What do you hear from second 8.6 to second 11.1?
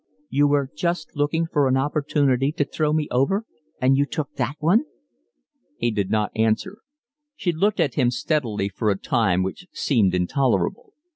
for a time which seemed intolerable.